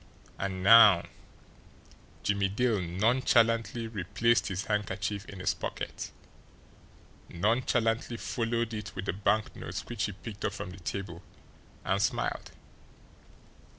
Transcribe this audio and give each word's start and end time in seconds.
And 0.39 0.63
now" 0.63 1.05
Jimmie 2.23 2.49
Dale 2.49 2.81
nonchalantly 2.81 3.85
replaced 3.87 4.47
his 4.47 4.65
handkerchief 4.65 5.27
in 5.29 5.37
his 5.39 5.53
pocket, 5.53 6.09
nonchalantly 7.29 8.17
followed 8.17 8.73
it 8.73 8.95
with 8.95 9.05
the 9.05 9.13
banknotes 9.13 9.85
which 9.85 10.05
he 10.05 10.11
picked 10.13 10.43
up 10.43 10.53
from 10.53 10.71
the 10.71 10.79
table 10.79 11.21
and 11.85 12.01
smiled. 12.01 12.49